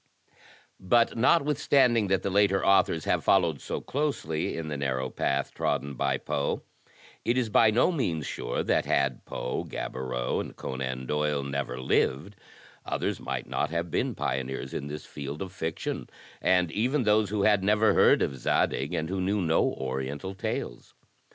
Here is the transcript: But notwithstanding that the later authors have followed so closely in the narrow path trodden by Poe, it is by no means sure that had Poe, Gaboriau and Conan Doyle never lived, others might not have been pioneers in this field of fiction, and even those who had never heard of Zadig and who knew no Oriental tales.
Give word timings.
But 0.79 1.15
notwithstanding 1.15 2.07
that 2.07 2.23
the 2.23 2.31
later 2.31 2.65
authors 2.65 3.05
have 3.05 3.23
followed 3.23 3.61
so 3.61 3.81
closely 3.81 4.57
in 4.57 4.67
the 4.67 4.75
narrow 4.75 5.11
path 5.11 5.53
trodden 5.53 5.93
by 5.93 6.17
Poe, 6.17 6.63
it 7.23 7.37
is 7.37 7.49
by 7.49 7.69
no 7.69 7.91
means 7.91 8.25
sure 8.25 8.63
that 8.63 8.85
had 8.87 9.23
Poe, 9.25 9.63
Gaboriau 9.63 10.39
and 10.39 10.55
Conan 10.55 11.05
Doyle 11.05 11.43
never 11.43 11.79
lived, 11.79 12.35
others 12.83 13.19
might 13.19 13.47
not 13.47 13.69
have 13.69 13.91
been 13.91 14.15
pioneers 14.15 14.73
in 14.73 14.87
this 14.87 15.05
field 15.05 15.39
of 15.39 15.53
fiction, 15.53 16.09
and 16.41 16.71
even 16.71 17.03
those 17.03 17.29
who 17.29 17.43
had 17.43 17.63
never 17.63 17.93
heard 17.93 18.23
of 18.23 18.35
Zadig 18.39 18.95
and 18.95 19.07
who 19.07 19.21
knew 19.21 19.39
no 19.39 19.71
Oriental 19.73 20.33
tales. 20.33 20.95